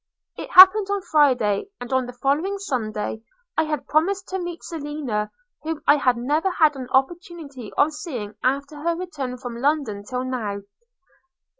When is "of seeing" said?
7.77-8.33